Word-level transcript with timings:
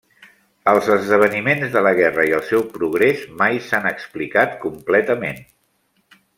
Els 0.69 0.87
esdeveniments 0.95 1.75
de 1.75 1.83
la 1.89 1.91
guerra 1.99 2.25
i 2.31 2.33
el 2.37 2.41
seu 2.49 2.65
progrés 2.79 3.29
mai 3.43 3.61
s'han 3.69 3.87
explicat 3.93 4.59
completament. 4.67 5.41